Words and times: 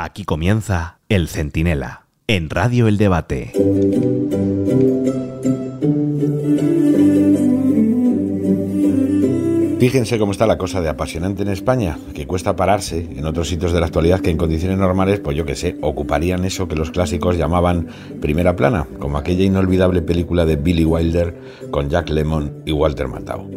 Aquí 0.00 0.22
comienza 0.22 1.00
El 1.08 1.26
Centinela, 1.26 2.06
en 2.28 2.50
Radio 2.50 2.86
El 2.86 2.98
Debate. 2.98 3.50
Fíjense 9.80 10.20
cómo 10.20 10.30
está 10.30 10.46
la 10.46 10.56
cosa 10.56 10.80
de 10.80 10.88
apasionante 10.88 11.42
en 11.42 11.48
España, 11.48 11.98
que 12.14 12.28
cuesta 12.28 12.54
pararse 12.54 13.08
en 13.10 13.26
otros 13.26 13.48
sitios 13.48 13.72
de 13.72 13.80
la 13.80 13.86
actualidad 13.86 14.20
que 14.20 14.30
en 14.30 14.36
condiciones 14.36 14.78
normales, 14.78 15.18
pues 15.18 15.36
yo 15.36 15.44
que 15.44 15.56
sé, 15.56 15.76
ocuparían 15.80 16.44
eso 16.44 16.68
que 16.68 16.76
los 16.76 16.92
clásicos 16.92 17.36
llamaban 17.36 17.88
primera 18.20 18.54
plana, 18.54 18.86
como 19.00 19.18
aquella 19.18 19.42
inolvidable 19.42 20.00
película 20.00 20.46
de 20.46 20.54
Billy 20.54 20.84
Wilder 20.84 21.34
con 21.72 21.90
Jack 21.90 22.10
Lemmon 22.10 22.62
y 22.64 22.70
Walter 22.70 23.08
Matthau. 23.08 23.50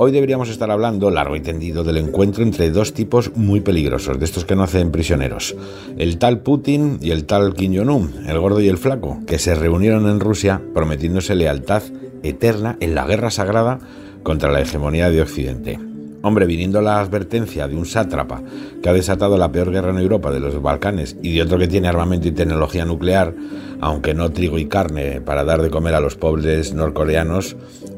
Hoy 0.00 0.12
deberíamos 0.12 0.48
estar 0.48 0.70
hablando, 0.70 1.10
largo 1.10 1.34
y 1.34 1.40
tendido, 1.40 1.82
del 1.82 1.96
encuentro 1.96 2.44
entre 2.44 2.70
dos 2.70 2.94
tipos 2.94 3.32
muy 3.34 3.58
peligrosos, 3.58 4.16
de 4.16 4.26
estos 4.26 4.44
que 4.44 4.54
no 4.54 4.62
hacen 4.62 4.92
prisioneros. 4.92 5.56
El 5.96 6.18
tal 6.18 6.38
Putin 6.38 7.00
y 7.02 7.10
el 7.10 7.24
tal 7.24 7.52
Kim 7.54 7.76
Jong-un, 7.76 8.28
el 8.28 8.38
gordo 8.38 8.60
y 8.60 8.68
el 8.68 8.78
flaco, 8.78 9.18
que 9.26 9.40
se 9.40 9.56
reunieron 9.56 10.08
en 10.08 10.20
Rusia 10.20 10.62
prometiéndose 10.72 11.34
lealtad 11.34 11.82
eterna 12.22 12.76
en 12.78 12.94
la 12.94 13.06
guerra 13.06 13.32
sagrada 13.32 13.80
contra 14.22 14.52
la 14.52 14.60
hegemonía 14.60 15.10
de 15.10 15.20
Occidente. 15.20 15.80
Hombre, 16.22 16.46
viniendo 16.46 16.80
la 16.80 17.00
advertencia 17.00 17.66
de 17.66 17.74
un 17.74 17.84
sátrapa 17.84 18.40
que 18.80 18.88
ha 18.88 18.92
desatado 18.92 19.36
la 19.36 19.50
peor 19.50 19.72
guerra 19.72 19.90
en 19.90 19.98
Europa 19.98 20.30
de 20.30 20.38
los 20.38 20.62
Balcanes 20.62 21.16
y 21.24 21.34
de 21.34 21.42
otro 21.42 21.58
que 21.58 21.66
tiene 21.66 21.88
armamento 21.88 22.28
y 22.28 22.32
tecnología 22.32 22.84
nuclear, 22.84 23.34
aunque 23.80 24.14
no 24.14 24.30
trigo 24.30 24.58
y 24.58 24.66
carne 24.66 25.20
para 25.20 25.42
dar 25.42 25.60
de 25.60 25.70
comer 25.70 25.96
a 25.96 26.00
los 26.00 26.14
pobres 26.14 26.72
norcoreanos, 26.72 27.56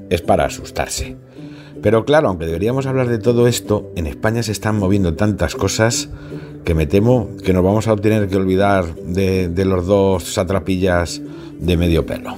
es 0.09 0.23
para 0.23 0.47
asustarse. 0.47 1.19
Pero 1.83 2.05
claro, 2.05 2.29
aunque 2.29 2.47
deberíamos 2.47 2.87
hablar 2.87 3.09
de 3.09 3.19
todo 3.19 3.47
esto, 3.47 3.91
en 3.97 4.07
España 4.07 4.43
se 4.43 4.53
están 4.53 4.79
moviendo 4.79 5.15
tantas 5.15 5.55
cosas 5.55 6.11
que 6.65 6.75
me 6.75 6.87
temo 6.87 7.31
que 7.45 7.53
nos 7.53 7.65
vamos 7.65 7.89
a 7.89 7.97
tener 7.97 8.29
que 8.29 8.37
olvidar 8.37 8.95
de, 8.97 9.65
los 9.65 9.87
dos 9.87 10.25
satrapillas 10.35 11.23
de 11.59 11.77
medio 11.77 12.05
pelo. 12.05 12.35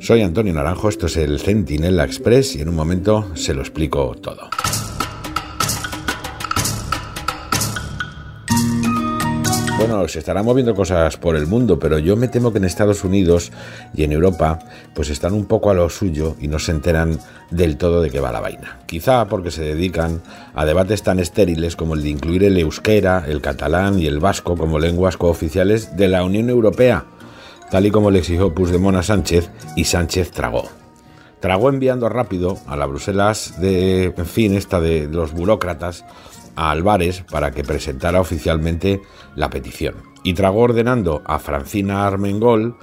Soy 0.00 0.22
Antonio 0.22 0.52
Naranjo, 0.52 0.88
esto 0.88 1.06
es 1.06 1.16
el 1.16 1.38
Centinela 1.38 2.04
Express 2.04 2.56
y 2.56 2.62
en 2.62 2.70
un 2.70 2.76
momento 2.76 3.26
se 3.34 3.54
lo 3.54 3.60
explico 3.60 4.16
todo. 4.20 4.48
Bueno, 9.80 10.06
se 10.08 10.18
estarán 10.18 10.44
moviendo 10.44 10.74
cosas 10.74 11.16
por 11.16 11.36
el 11.36 11.46
mundo, 11.46 11.78
pero 11.78 11.98
yo 11.98 12.14
me 12.14 12.28
temo 12.28 12.52
que 12.52 12.58
en 12.58 12.66
Estados 12.66 13.02
Unidos 13.02 13.50
y 13.94 14.04
en 14.04 14.12
Europa 14.12 14.58
pues 14.92 15.08
están 15.08 15.32
un 15.32 15.46
poco 15.46 15.70
a 15.70 15.74
lo 15.74 15.88
suyo 15.88 16.36
y 16.38 16.48
no 16.48 16.58
se 16.58 16.72
enteran 16.72 17.18
del 17.50 17.78
todo 17.78 18.02
de 18.02 18.10
qué 18.10 18.20
va 18.20 18.30
la 18.30 18.40
vaina. 18.40 18.78
Quizá 18.84 19.24
porque 19.24 19.50
se 19.50 19.62
dedican 19.62 20.20
a 20.54 20.66
debates 20.66 21.02
tan 21.02 21.18
estériles 21.18 21.76
como 21.76 21.94
el 21.94 22.02
de 22.02 22.10
incluir 22.10 22.44
el 22.44 22.58
euskera, 22.58 23.24
el 23.26 23.40
catalán 23.40 23.98
y 23.98 24.04
el 24.06 24.20
vasco 24.20 24.54
como 24.54 24.78
lenguas 24.78 25.16
cooficiales 25.16 25.96
de 25.96 26.08
la 26.08 26.24
Unión 26.24 26.50
Europea, 26.50 27.06
tal 27.70 27.86
y 27.86 27.90
como 27.90 28.10
le 28.10 28.18
exigió 28.18 28.54
Puigdemont 28.54 28.98
a 28.98 29.02
Sánchez 29.02 29.48
y 29.76 29.84
Sánchez 29.84 30.30
tragó. 30.30 30.79
Tragó 31.40 31.70
enviando 31.70 32.08
rápido 32.08 32.58
a 32.66 32.76
la 32.76 32.86
Bruselas 32.86 33.60
de, 33.60 34.14
en 34.16 34.26
fin, 34.26 34.54
esta 34.54 34.80
de 34.80 35.08
los 35.08 35.32
burócratas, 35.32 36.04
a 36.56 36.70
Álvarez 36.70 37.24
para 37.30 37.50
que 37.52 37.64
presentara 37.64 38.20
oficialmente 38.20 39.00
la 39.36 39.48
petición. 39.48 39.94
Y 40.22 40.34
tragó 40.34 40.60
ordenando 40.60 41.22
a 41.24 41.38
Francina 41.38 42.06
Armengol, 42.06 42.76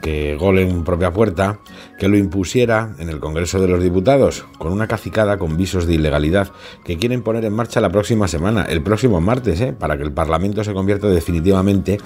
que 0.00 0.36
gol 0.36 0.58
en 0.58 0.84
propia 0.84 1.12
puerta, 1.12 1.60
que 1.98 2.08
lo 2.08 2.16
impusiera 2.16 2.94
en 2.98 3.08
el 3.08 3.20
Congreso 3.20 3.60
de 3.60 3.68
los 3.68 3.82
Diputados, 3.82 4.46
con 4.58 4.72
una 4.72 4.88
cacicada 4.88 5.38
con 5.38 5.56
visos 5.56 5.86
de 5.86 5.94
ilegalidad 5.94 6.52
que 6.84 6.96
quieren 6.96 7.22
poner 7.22 7.44
en 7.44 7.52
marcha 7.52 7.80
la 7.80 7.90
próxima 7.90 8.28
semana, 8.28 8.64
el 8.64 8.82
próximo 8.82 9.20
martes, 9.20 9.60
¿eh? 9.60 9.72
para 9.72 9.96
que 9.96 10.02
el 10.02 10.12
Parlamento 10.12 10.64
se 10.64 10.72
convierta 10.72 11.08
definitivamente 11.08 11.98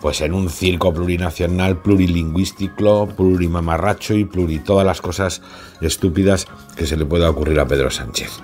pues, 0.00 0.20
en 0.20 0.32
un 0.32 0.48
circo 0.48 0.92
plurinacional, 0.92 1.82
plurilingüístico, 1.82 3.08
plurimamarracho 3.08 4.14
y 4.14 4.24
pluri 4.24 4.58
todas 4.58 4.86
las 4.86 5.00
cosas 5.00 5.42
estúpidas 5.80 6.46
que 6.76 6.86
se 6.86 6.96
le 6.96 7.06
pueda 7.06 7.28
ocurrir 7.28 7.60
a 7.60 7.66
Pedro 7.66 7.90
Sánchez. 7.90 8.42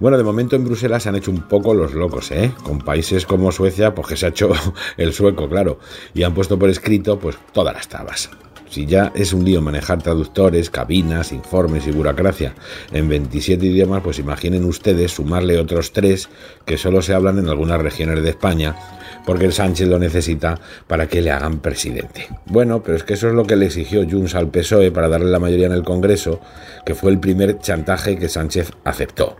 Bueno, 0.00 0.16
de 0.16 0.22
momento 0.22 0.54
en 0.54 0.64
Bruselas 0.64 1.02
se 1.02 1.08
han 1.08 1.16
hecho 1.16 1.32
un 1.32 1.48
poco 1.48 1.74
los 1.74 1.92
locos, 1.92 2.30
¿eh? 2.30 2.52
Con 2.62 2.78
países 2.78 3.26
como 3.26 3.50
Suecia, 3.50 3.96
pues 3.96 4.06
que 4.06 4.16
se 4.16 4.26
ha 4.26 4.28
hecho 4.28 4.50
el 4.96 5.12
sueco, 5.12 5.48
claro, 5.48 5.80
y 6.14 6.22
han 6.22 6.34
puesto 6.34 6.58
por 6.58 6.70
escrito, 6.70 7.18
pues 7.18 7.36
todas 7.52 7.74
las 7.74 7.88
tabas. 7.88 8.30
Si 8.70 8.86
ya 8.86 9.12
es 9.14 9.32
un 9.32 9.44
lío 9.44 9.62
manejar 9.62 10.02
traductores, 10.02 10.70
cabinas, 10.70 11.32
informes 11.32 11.86
y 11.86 11.90
burocracia 11.90 12.54
en 12.92 13.08
27 13.08 13.64
idiomas, 13.64 14.02
pues 14.02 14.18
imaginen 14.18 14.64
ustedes 14.64 15.12
sumarle 15.12 15.58
otros 15.58 15.92
tres 15.92 16.28
que 16.66 16.76
solo 16.76 17.00
se 17.02 17.14
hablan 17.14 17.38
en 17.38 17.48
algunas 17.48 17.80
regiones 17.80 18.22
de 18.22 18.30
España, 18.30 18.76
porque 19.24 19.46
el 19.46 19.52
Sánchez 19.52 19.88
lo 19.88 19.98
necesita 19.98 20.60
para 20.86 21.06
que 21.06 21.22
le 21.22 21.30
hagan 21.30 21.60
presidente. 21.60 22.28
Bueno, 22.46 22.82
pero 22.82 22.96
es 22.96 23.04
que 23.04 23.14
eso 23.14 23.28
es 23.28 23.34
lo 23.34 23.44
que 23.44 23.56
le 23.56 23.66
exigió 23.66 24.08
Junts 24.08 24.34
al 24.34 24.50
PSOE 24.50 24.90
para 24.90 25.08
darle 25.08 25.30
la 25.30 25.38
mayoría 25.38 25.66
en 25.66 25.72
el 25.72 25.82
Congreso, 25.82 26.40
que 26.84 26.94
fue 26.94 27.10
el 27.10 27.20
primer 27.20 27.58
chantaje 27.58 28.18
que 28.18 28.28
Sánchez 28.28 28.72
aceptó. 28.84 29.36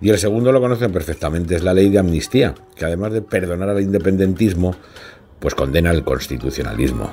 Y 0.00 0.10
el 0.10 0.18
segundo 0.18 0.52
lo 0.52 0.60
conocen 0.60 0.92
perfectamente, 0.92 1.56
es 1.56 1.62
la 1.62 1.74
ley 1.74 1.88
de 1.88 1.98
amnistía, 1.98 2.54
que 2.76 2.84
además 2.84 3.12
de 3.12 3.22
perdonar 3.22 3.70
al 3.70 3.80
independentismo, 3.80 4.76
pues 5.40 5.54
condena 5.54 5.90
al 5.90 6.04
constitucionalismo. 6.04 7.10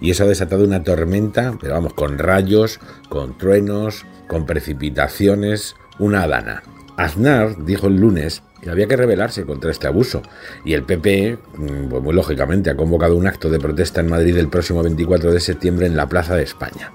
Y 0.00 0.10
eso 0.10 0.24
ha 0.24 0.28
desatado 0.28 0.64
una 0.64 0.82
tormenta, 0.82 1.56
pero 1.60 1.74
vamos, 1.74 1.94
con 1.94 2.18
rayos, 2.18 2.80
con 3.08 3.36
truenos, 3.36 4.06
con 4.26 4.46
precipitaciones, 4.46 5.76
una 5.98 6.26
dana. 6.26 6.62
Aznar 6.96 7.64
dijo 7.64 7.86
el 7.86 7.96
lunes 7.96 8.42
que 8.60 8.70
había 8.70 8.86
que 8.86 8.96
rebelarse 8.96 9.44
contra 9.44 9.70
este 9.70 9.86
abuso 9.86 10.22
y 10.64 10.74
el 10.74 10.84
PP, 10.84 11.38
mm, 11.56 11.88
pues 11.88 12.02
muy 12.02 12.14
lógicamente, 12.14 12.70
ha 12.70 12.76
convocado 12.76 13.16
un 13.16 13.26
acto 13.26 13.48
de 13.50 13.58
protesta 13.58 14.00
en 14.00 14.08
Madrid 14.08 14.36
el 14.36 14.48
próximo 14.48 14.82
24 14.82 15.32
de 15.32 15.40
septiembre 15.40 15.86
en 15.86 15.96
la 15.96 16.08
Plaza 16.08 16.36
de 16.36 16.42
España. 16.42 16.92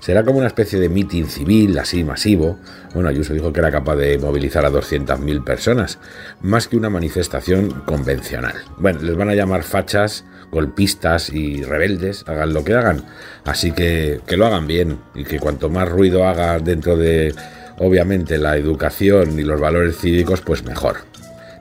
Será 0.00 0.24
como 0.24 0.38
una 0.38 0.46
especie 0.46 0.78
de 0.78 0.88
mitin 0.88 1.26
civil, 1.26 1.78
así 1.78 2.04
masivo. 2.04 2.58
Bueno, 2.94 3.08
Ayuso 3.08 3.34
dijo 3.34 3.52
que 3.52 3.60
era 3.60 3.70
capaz 3.70 3.96
de 3.96 4.18
movilizar 4.18 4.64
a 4.64 4.70
200.000 4.70 5.44
personas, 5.44 5.98
más 6.40 6.68
que 6.68 6.76
una 6.76 6.90
manifestación 6.90 7.70
convencional. 7.84 8.54
Bueno, 8.78 9.00
les 9.02 9.16
van 9.16 9.28
a 9.28 9.34
llamar 9.34 9.62
fachas, 9.64 10.24
golpistas 10.50 11.30
y 11.30 11.62
rebeldes, 11.62 12.24
hagan 12.26 12.54
lo 12.54 12.64
que 12.64 12.74
hagan. 12.74 13.04
Así 13.44 13.72
que 13.72 14.20
que 14.26 14.36
lo 14.36 14.46
hagan 14.46 14.66
bien 14.66 14.98
y 15.14 15.24
que 15.24 15.38
cuanto 15.38 15.68
más 15.68 15.88
ruido 15.88 16.26
haga 16.26 16.58
dentro 16.58 16.96
de, 16.96 17.34
obviamente, 17.78 18.38
la 18.38 18.56
educación 18.56 19.38
y 19.38 19.42
los 19.42 19.60
valores 19.60 19.98
cívicos, 19.98 20.40
pues 20.40 20.64
mejor. 20.64 20.98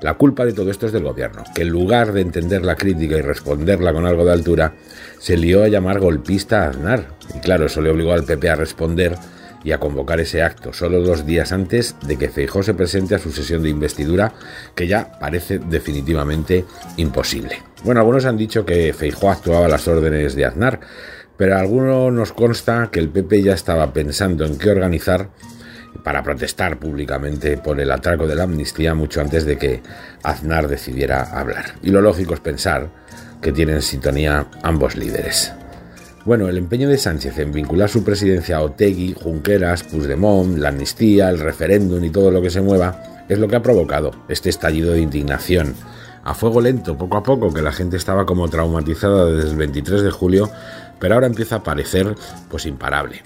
La 0.02 0.14
culpa 0.14 0.46
de 0.46 0.54
todo 0.54 0.70
esto 0.70 0.86
es 0.86 0.92
del 0.92 1.04
gobierno, 1.04 1.44
que 1.56 1.64
en 1.64 1.70
lugar 1.70 2.14
de 2.14 2.22
entender 2.22 2.64
la 2.64 2.76
crítica 2.76 3.18
y 3.18 3.22
responderla 3.22 3.94
con 3.94 4.06
algo 4.06 4.26
de 4.26 4.34
altura, 4.34 4.74
se 5.20 5.38
lió 5.38 5.64
a 5.64 5.68
llamar 5.68 6.00
golpista 6.00 6.64
a 6.64 6.70
Aznar. 6.70 7.08
Y 7.36 7.40
claro, 7.40 7.66
eso 7.66 7.82
le 7.82 7.90
obligó 7.90 8.14
al 8.14 8.24
PP 8.24 8.50
a 8.50 8.56
responder 8.56 9.16
y 9.64 9.72
a 9.72 9.80
convocar 9.80 10.20
ese 10.20 10.44
acto, 10.44 10.72
solo 10.72 11.02
dos 11.02 11.26
días 11.26 11.52
antes 11.52 11.96
de 12.06 12.18
que 12.18 12.30
Feijó 12.30 12.64
se 12.64 12.74
presente 12.74 13.16
a 13.16 13.20
su 13.20 13.32
sesión 13.32 13.64
de 13.64 13.70
investidura, 13.70 14.34
que 14.76 14.88
ya 14.88 15.20
parece 15.20 15.60
definitivamente 15.60 16.64
imposible. 16.98 17.62
Bueno, 17.84 18.00
algunos 18.00 18.26
han 18.26 18.38
dicho 18.38 18.66
que 18.66 18.94
Feijó 18.94 19.32
actuaba 19.32 19.66
a 19.66 19.70
las 19.70 19.88
órdenes 19.88 20.36
de 20.36 20.46
Aznar, 20.46 20.80
pero 21.38 21.56
a 21.56 21.60
algunos 21.60 22.14
nos 22.14 22.34
consta 22.34 22.90
que 22.92 23.00
el 23.00 23.10
PP 23.10 23.44
ya 23.44 23.54
estaba 23.54 23.94
pensando 23.94 24.46
en 24.46 24.58
qué 24.58 24.70
organizar 24.70 25.30
para 26.04 26.24
protestar 26.24 26.80
públicamente 26.80 27.58
por 27.58 27.80
el 27.80 27.92
atraco 27.92 28.28
de 28.28 28.36
la 28.36 28.44
amnistía 28.44 28.94
mucho 28.94 29.22
antes 29.22 29.46
de 29.46 29.58
que 29.58 29.82
Aznar 30.24 30.68
decidiera 30.68 31.24
hablar. 31.24 31.76
Y 31.82 31.90
lo 31.90 32.02
lógico 32.02 32.34
es 32.34 32.40
pensar 32.40 32.90
que 33.42 33.52
tienen 33.52 33.82
sintonía 33.82 34.48
ambos 34.64 34.96
líderes. 34.96 35.54
Bueno, 36.26 36.50
el 36.50 36.58
empeño 36.58 36.90
de 36.90 36.98
Sánchez 36.98 37.38
en 37.40 37.54
vincular 37.54 37.90
su 37.90 38.04
presidencia 38.04 38.58
a 38.58 38.62
Otegui, 38.62 39.14
Junqueras, 39.14 39.84
Puigdemont, 39.84 40.58
la 40.58 40.70
amnistía, 40.70 41.30
el 41.30 41.40
referéndum 41.40 42.04
y 42.04 42.10
todo 42.10 42.32
lo 42.32 42.42
que 42.42 42.50
se 42.50 42.60
mueva 42.60 43.02
es 43.30 43.40
lo 43.40 43.48
que 43.48 43.56
ha 43.56 43.62
provocado 43.62 44.12
este 44.28 44.50
estallido 44.50 44.92
de 44.92 45.00
indignación. 45.00 45.76
A 46.26 46.34
fuego 46.34 46.60
lento, 46.60 46.98
poco 46.98 47.16
a 47.16 47.24
poco, 47.24 47.54
que 47.54 47.62
la 47.62 47.72
gente 47.72 47.96
estaba 47.96 48.26
como 48.26 48.50
traumatizada 48.50 49.26
desde 49.28 49.52
el 49.52 49.56
23 49.56 50.02
de 50.02 50.12
julio, 50.12 50.50
pero 51.00 51.16
ahora 51.16 51.28
empieza 51.28 51.58
a 51.58 51.64
parecer 51.64 52.16
pues 52.50 52.66
imparable. 52.66 53.22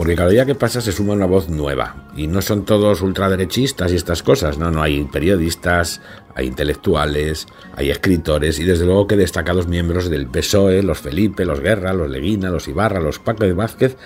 Porque 0.00 0.16
cada 0.16 0.30
día 0.30 0.46
que 0.46 0.54
pasa 0.54 0.80
se 0.80 0.92
suma 0.92 1.12
una 1.12 1.26
voz 1.26 1.50
nueva. 1.50 2.08
Y 2.16 2.26
no 2.26 2.40
son 2.40 2.64
todos 2.64 3.02
ultraderechistas 3.02 3.92
y 3.92 3.96
estas 3.96 4.22
cosas. 4.22 4.56
No, 4.56 4.70
no, 4.70 4.82
hay 4.82 5.04
periodistas, 5.04 6.00
hay 6.34 6.46
intelectuales, 6.46 7.46
hay 7.76 7.90
escritores 7.90 8.58
y 8.60 8.64
desde 8.64 8.86
luego 8.86 9.06
que 9.06 9.18
destacados 9.18 9.66
miembros 9.66 10.08
del 10.08 10.26
PSOE, 10.26 10.82
los 10.82 11.00
Felipe, 11.00 11.44
los 11.44 11.60
Guerra, 11.60 11.92
los 11.92 12.08
Leguina, 12.08 12.48
los 12.48 12.66
Ibarra, 12.66 12.98
los 12.98 13.18
Paco 13.18 13.44
de 13.44 13.52
Vázquez 13.52 13.98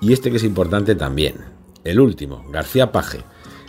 y 0.00 0.12
este 0.12 0.30
que 0.30 0.36
es 0.36 0.44
importante 0.44 0.94
también, 0.94 1.34
el 1.82 1.98
último, 1.98 2.46
García 2.52 2.92
Paje, 2.92 3.24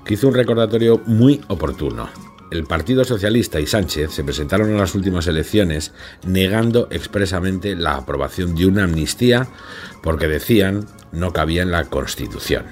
que 0.06 0.13
hizo 0.13 0.27
un 0.27 0.36
recordatorio 0.36 1.01
muy 1.07 1.42
oportuno. 1.48 2.12
El 2.51 2.66
Partido 2.66 3.04
Socialista 3.06 3.60
y 3.60 3.66
Sánchez 3.66 4.12
se 4.12 4.24
presentaron 4.24 4.69
en 4.69 4.77
las 4.77 4.94
últimas 4.94 5.25
elecciones 5.25 5.94
negando 6.27 6.89
expresamente 6.92 7.75
la 7.75 7.95
aprobación 7.95 8.54
de 8.54 8.68
una 8.68 8.84
amnistía 8.84 9.48
porque 10.04 10.27
decían 10.27 10.86
no 11.12 11.34
cabía 11.34 11.62
en 11.62 11.72
la 11.72 11.86
Constitución. 11.86 12.66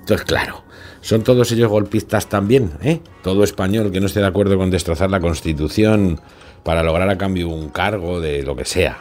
Entonces, 0.00 0.26
claro, 0.26 0.64
son 1.00 1.22
todos 1.22 1.50
ellos 1.52 1.68
golpistas 1.68 2.28
también, 2.28 2.72
¿eh? 2.82 3.00
Todo 3.22 3.44
español 3.44 3.90
que 3.90 4.00
no 4.00 4.06
esté 4.06 4.20
de 4.20 4.26
acuerdo 4.26 4.56
con 4.56 4.70
destrozar 4.70 5.10
la 5.10 5.20
Constitución, 5.20 6.20
para 6.66 6.82
lograr 6.82 7.08
a 7.08 7.16
cambio 7.16 7.48
un 7.48 7.68
cargo 7.68 8.20
de 8.20 8.42
lo 8.42 8.56
que 8.56 8.64
sea. 8.64 8.98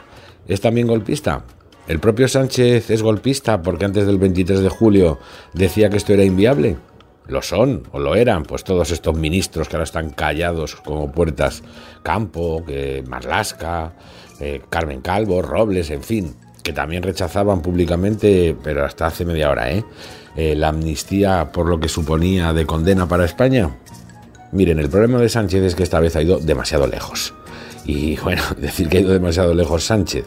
¿Es 0.47 0.61
también 0.61 0.85
golpista? 0.85 1.45
¿El 1.87 1.99
propio 1.99 2.27
Sánchez 2.27 2.91
es 2.91 3.01
golpista 3.01 3.63
porque 3.63 3.85
antes 3.85 4.05
del 4.05 4.19
23 4.19 4.59
de 4.59 4.69
julio 4.69 5.17
decía 5.53 5.89
que 5.89 5.97
esto 5.97 6.13
era 6.13 6.23
inviable? 6.23 6.77
Lo 7.27 7.41
son, 7.41 7.87
o 7.91 7.97
lo 7.97 8.13
eran, 8.13 8.43
pues 8.43 8.63
todos 8.63 8.91
estos 8.91 9.17
ministros 9.17 9.67
que 9.67 9.77
ahora 9.77 9.85
están 9.85 10.11
callados 10.11 10.75
como 10.75 11.11
puertas. 11.11 11.63
Campo, 12.03 12.63
que 12.63 13.03
Marlasca, 13.07 13.93
eh, 14.39 14.61
Carmen 14.69 15.01
Calvo, 15.01 15.41
Robles, 15.41 15.89
en 15.89 16.03
fin, 16.03 16.35
que 16.65 16.73
también 16.73 17.03
rechazaban 17.03 17.61
públicamente, 17.61 18.57
pero 18.63 18.83
hasta 18.83 19.05
hace 19.05 19.23
media 19.23 19.51
hora, 19.51 19.71
¿eh? 19.71 19.85
¿eh? 20.35 20.55
la 20.55 20.69
amnistía 20.69 21.51
por 21.51 21.67
lo 21.67 21.79
que 21.79 21.87
suponía 21.87 22.53
de 22.53 22.65
condena 22.65 23.07
para 23.07 23.23
España. 23.23 23.69
Miren, 24.51 24.79
el 24.79 24.89
problema 24.89 25.19
de 25.19 25.29
Sánchez 25.29 25.61
es 25.63 25.75
que 25.75 25.83
esta 25.83 25.99
vez 25.99 26.15
ha 26.15 26.23
ido 26.23 26.39
demasiado 26.39 26.87
lejos. 26.87 27.35
Y 27.85 28.17
bueno, 28.17 28.41
decir 28.57 28.89
que 28.89 28.97
ha 28.97 29.01
ido 29.01 29.13
demasiado 29.13 29.53
lejos 29.53 29.83
Sánchez, 29.83 30.25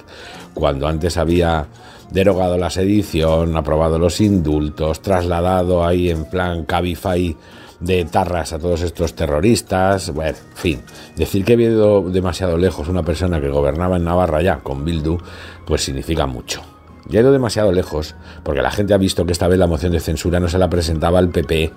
cuando 0.55 0.87
antes 0.87 1.17
había 1.17 1.67
derogado 2.13 2.57
la 2.57 2.71
sedición, 2.71 3.57
aprobado 3.57 3.99
los 3.99 4.21
indultos, 4.21 5.03
trasladado 5.03 5.85
ahí 5.85 6.09
en 6.09 6.25
plan 6.25 6.65
Cabify 6.65 7.37
de 7.81 8.05
tarras 8.05 8.53
a 8.53 8.59
todos 8.59 8.83
estos 8.83 9.15
terroristas, 9.15 10.11
bueno, 10.11 10.37
en 10.37 10.57
fin, 10.57 10.83
decir 11.17 11.45
que 11.45 11.53
ha 11.53 11.57
ido 11.57 12.03
demasiado 12.11 12.59
lejos 12.59 12.89
una 12.89 13.05
persona 13.05 13.41
que 13.41 13.49
gobernaba 13.49 13.97
en 13.97 14.05
Navarra 14.05 14.43
ya 14.43 14.59
con 14.59 14.85
Bildu, 14.85 15.19
pues 15.65 15.85
significa 15.85 16.27
mucho. 16.27 16.63
Ya 17.09 17.21
ha 17.21 17.23
ido 17.23 17.33
demasiado 17.33 17.73
lejos 17.73 18.15
porque 18.43 18.63
la 18.63 18.71
gente 18.71 18.95
ha 18.95 18.99
visto 18.99 19.25
que 19.25 19.33
esta 19.33 19.49
vez 19.49 19.59
la 19.59 19.67
moción 19.67 19.93
de 19.93 20.01
censura 20.01 20.41
no 20.41 20.49
se 20.49 20.59
la 20.59 20.69
presentaba 20.69 21.19
al 21.19 21.31
PP, 21.31 21.73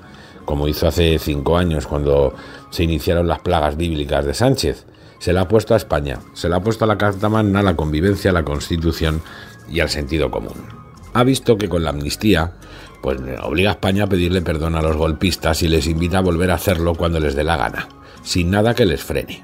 como 0.46 0.68
hizo 0.68 0.88
hace 0.88 1.20
cinco 1.20 1.58
años 1.58 1.88
cuando 1.88 2.34
se 2.72 2.84
iniciaron 2.84 3.28
las 3.28 3.40
plagas 3.40 3.78
bíblicas 3.78 4.26
de 4.26 4.34
Sánchez. 4.34 4.86
Se 5.20 5.34
la 5.34 5.42
ha 5.42 5.48
puesto 5.48 5.76
a 5.76 5.78
España, 5.78 6.20
se 6.34 6.50
la 6.50 6.58
ha 6.58 6.64
puesto 6.64 6.84
a 6.84 6.88
la 6.88 6.98
Carta 6.98 7.30
Magna, 7.30 7.60
a 7.60 7.64
la 7.64 7.76
convivencia, 7.76 8.32
a 8.32 8.34
la 8.34 8.44
Constitución 8.44 9.22
y 9.70 9.80
al 9.80 9.90
sentido 9.90 10.32
común. 10.32 10.82
Ha 11.14 11.24
visto 11.24 11.58
que 11.58 11.70
con 11.70 11.84
la 11.84 11.92
amnistía, 11.92 12.54
pues 13.02 13.20
obliga 13.42 13.70
a 13.70 13.74
España 13.74 14.04
a 14.04 14.08
pedirle 14.08 14.42
perdón 14.42 14.76
a 14.76 14.82
los 14.82 14.96
golpistas 14.96 15.64
y 15.64 15.68
les 15.68 15.88
invita 15.88 16.20
a 16.20 16.22
volver 16.22 16.52
a 16.52 16.56
hacerlo 16.56 16.96
cuando 16.96 17.20
les 17.20 17.36
dé 17.36 17.44
la 17.44 17.58
gana, 17.58 17.88
sin 18.24 18.52
nada 18.52 18.74
que 18.74 18.86
les 18.86 19.04
frene. 19.04 19.44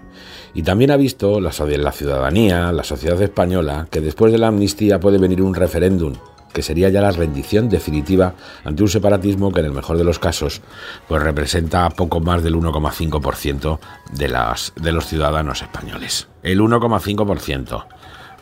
Y 0.53 0.63
también 0.63 0.91
ha 0.91 0.97
visto 0.97 1.39
la, 1.39 1.51
ciudadanía, 1.51 2.71
la 2.71 2.83
sociedad 2.83 3.21
española, 3.21 3.87
que 3.91 4.01
después 4.01 4.31
de 4.31 4.39
la 4.39 4.47
amnistía 4.47 4.99
puede 4.99 5.17
venir 5.17 5.41
un 5.41 5.53
referéndum 5.53 6.13
que 6.53 6.63
sería 6.63 6.89
ya 6.89 7.01
la 7.01 7.11
rendición 7.11 7.69
definitiva 7.69 8.33
ante 8.63 8.81
un 8.81 8.89
separatismo 8.89 9.51
que 9.51 9.59
en 9.59 9.67
el 9.67 9.73
mejor 9.73 9.97
de 9.97 10.03
los 10.03 10.17
casos 10.17 10.61
pues 11.07 11.21
representa 11.21 11.87
poco 11.91 12.19
más 12.19 12.41
del 12.41 12.55
1,5% 12.55 13.79
de, 14.13 14.81
de 14.81 14.91
los 14.91 15.05
ciudadanos 15.05 15.61
españoles. 15.61 16.27
El 16.41 16.61
1,5%. 16.61 17.85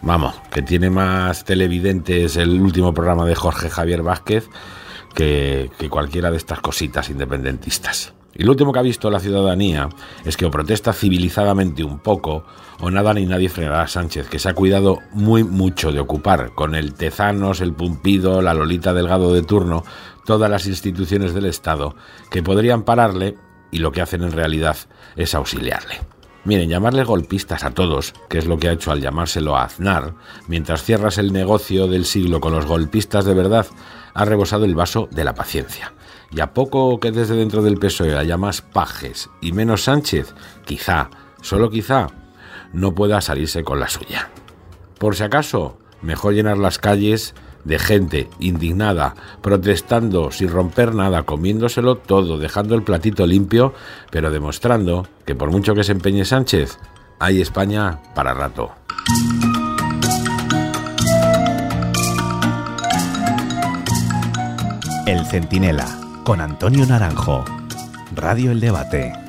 Vamos, 0.01 0.35
que 0.49 0.61
tiene 0.61 0.89
más 0.89 1.43
televidentes 1.43 2.37
el 2.37 2.61
último 2.61 2.93
programa 2.93 3.25
de 3.25 3.35
Jorge 3.35 3.69
Javier 3.69 4.01
Vázquez 4.01 4.47
que, 5.15 5.71
cualquiera 5.89 6.29
de 6.29 6.37
estas 6.37 6.59
cositas 6.59 7.09
independentistas. 7.09 8.13
Y 8.37 8.43
lo 8.43 8.51
último 8.51 8.73
que 8.73 8.79
ha 8.79 8.83
visto 8.83 9.09
la 9.09 9.21
ciudadanía 9.21 9.87
es 10.25 10.35
que 10.35 10.45
o 10.45 10.51
protesta 10.51 10.91
civilizadamente 10.91 11.85
un 11.85 11.99
poco, 11.99 12.43
o 12.81 12.91
nada 12.91 13.13
ni 13.13 13.25
nadie 13.25 13.47
frenará 13.47 13.83
a 13.83 13.87
Sánchez, 13.87 14.27
que 14.27 14.39
se 14.39 14.49
ha 14.49 14.53
cuidado 14.53 14.99
muy 15.13 15.45
mucho 15.45 15.93
de 15.93 16.01
ocupar 16.01 16.51
con 16.53 16.75
el 16.75 16.93
Tezanos, 16.93 17.61
el 17.61 17.73
Pumpido, 17.73 18.41
la 18.41 18.53
Lolita 18.53 18.93
Delgado 18.93 19.33
de 19.33 19.41
turno, 19.41 19.85
todas 20.25 20.51
las 20.51 20.67
instituciones 20.67 21.33
del 21.33 21.45
Estado, 21.45 21.95
que 22.29 22.43
podrían 22.43 22.83
pararle 22.83 23.37
y 23.71 23.77
lo 23.77 23.93
que 23.93 24.01
hacen 24.01 24.23
en 24.23 24.33
realidad 24.33 24.75
es 25.15 25.33
auxiliarle. 25.33 26.14
Miren, 26.45 26.69
llamarle 26.69 27.03
golpistas 27.03 27.63
a 27.63 27.71
todos, 27.71 28.13
que 28.29 28.37
es 28.37 28.45
lo 28.45 28.59
que 28.59 28.69
ha 28.69 28.73
hecho 28.73 28.91
al 28.91 29.01
llamárselo 29.01 29.57
a 29.57 29.63
Aznar, 29.63 30.13
mientras 30.47 30.83
cierras 30.83 31.17
el 31.17 31.33
negocio 31.33 31.87
del 31.87 32.05
siglo 32.05 32.39
con 32.39 32.53
los 32.53 32.67
golpistas 32.67 33.25
de 33.25 33.33
verdad, 33.33 33.65
ha 34.13 34.25
rebosado 34.25 34.63
el 34.65 34.75
vaso 34.75 35.09
de 35.09 35.23
la 35.23 35.33
paciencia. 35.33 35.93
Y 36.29 36.41
a 36.41 36.53
poco 36.53 36.99
que 36.99 37.11
desde 37.11 37.35
dentro 37.35 37.63
del 37.63 37.79
PSOE 37.79 38.15
haya 38.15 38.37
más 38.37 38.61
pajes 38.61 39.31
y 39.41 39.53
menos 39.53 39.85
Sánchez, 39.85 40.35
quizá, 40.65 41.09
solo 41.41 41.71
quizá, 41.71 42.09
no 42.73 42.93
pueda 42.93 43.21
salirse 43.21 43.63
con 43.63 43.79
la 43.79 43.89
suya. 43.89 44.29
Por 44.99 45.15
si 45.15 45.23
acaso, 45.23 45.79
mejor 46.03 46.35
llenar 46.35 46.59
las 46.59 46.77
calles 46.77 47.33
de 47.65 47.79
gente 47.79 48.29
indignada, 48.39 49.15
protestando 49.41 50.31
sin 50.31 50.49
romper 50.49 50.95
nada, 50.95 51.23
comiéndoselo 51.23 51.97
todo, 51.97 52.37
dejando 52.37 52.75
el 52.75 52.83
platito 52.83 53.27
limpio, 53.27 53.73
pero 54.11 54.31
demostrando 54.31 55.07
que 55.25 55.35
por 55.35 55.51
mucho 55.51 55.75
que 55.75 55.83
se 55.83 55.91
empeñe 55.91 56.23
Sánchez, 56.23 56.79
hay 57.19 57.41
España 57.41 57.99
para 58.13 58.33
rato. 58.33 58.71
El 65.05 65.25
Centinela 65.25 65.85
con 66.23 66.41
Antonio 66.41 66.85
Naranjo. 66.85 67.45
Radio 68.15 68.51
El 68.51 68.59
Debate. 68.59 69.24